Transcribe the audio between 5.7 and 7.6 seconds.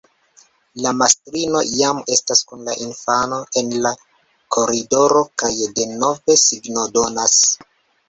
denove signodonas.